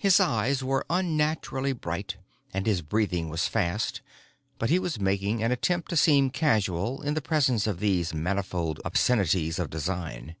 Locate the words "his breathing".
2.68-3.28